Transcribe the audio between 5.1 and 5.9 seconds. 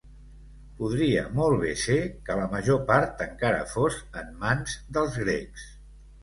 grecs.